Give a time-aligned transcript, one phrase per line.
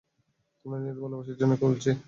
[0.65, 1.91] তোমার নিজের ভালোর জন্যেই বলছি।